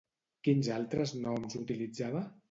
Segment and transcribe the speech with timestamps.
[0.45, 2.23] Quins altres noms utilitzava?